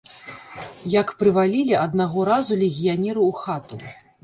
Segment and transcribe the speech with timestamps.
[0.93, 3.75] Як прывалілі аднаго разу легіянеры ў хату.